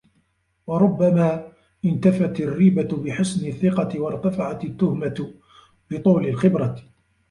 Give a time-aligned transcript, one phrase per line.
[0.67, 1.51] وَرُبَّمَا
[1.85, 5.33] انْتَفَتْ الرِّيبَةُ بِحُسْنِ الثِّقَةِ وَارْتَفَعَتْ التُّهْمَةُ
[5.91, 6.83] بِطُولِ الْخِبْرَةِ